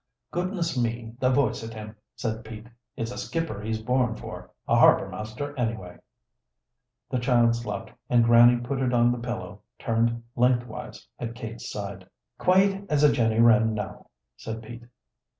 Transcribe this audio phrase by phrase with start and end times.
[0.31, 2.65] "Goodness me, the voice at him!" said Pete.
[2.97, 5.99] "It's a skipper he's born for a harbor master, anyway."
[7.11, 12.09] The child slept, and Grannie put it on the pillow turned lengthwise at Kate's side.
[12.39, 14.85] "Quiet as a Jenny Wren, now," said Pete.